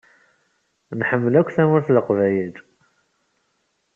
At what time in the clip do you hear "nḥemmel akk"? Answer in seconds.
0.99-1.49